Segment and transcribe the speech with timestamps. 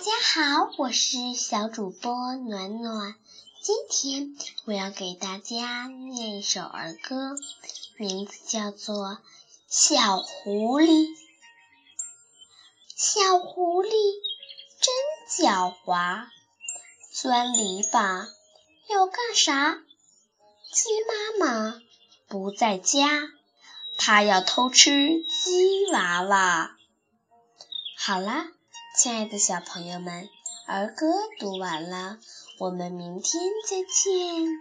[0.00, 3.14] 大家好，我是小主播暖暖。
[3.60, 4.34] 今天
[4.64, 7.36] 我要给大家念一首儿歌，
[7.98, 8.96] 名字叫做
[9.68, 10.86] 《小狐狸》。
[12.96, 13.90] 小狐狸
[14.80, 16.28] 真狡猾，
[17.12, 18.26] 钻篱笆
[18.88, 19.82] 要干啥？
[20.72, 20.88] 鸡
[21.38, 21.82] 妈妈
[22.26, 23.28] 不在家，
[23.98, 26.78] 它要偷吃鸡娃娃。
[27.98, 28.48] 好啦。
[29.02, 30.28] 亲爱的小朋友们，
[30.66, 31.06] 儿歌
[31.38, 32.18] 读完了，
[32.58, 34.60] 我们明天再见。